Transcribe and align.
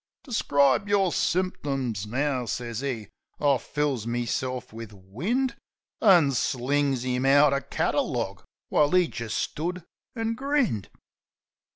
"Discribe 0.23 0.89
yer 0.89 1.11
symtims 1.11 2.07
now," 2.07 2.45
sez 2.47 2.83
'e. 2.83 3.07
I 3.39 3.57
fills 3.59 4.07
meself 4.07 4.73
wiv 4.73 4.91
wind, 4.93 5.55
An' 6.01 6.31
slung 6.31 6.97
'im 7.05 7.23
out 7.23 7.53
a 7.53 7.61
catalog 7.61 8.41
while 8.69 8.97
'e 8.97 9.05
jist 9.07 9.37
stood 9.37 9.83
an' 10.15 10.33
grinned. 10.33 10.89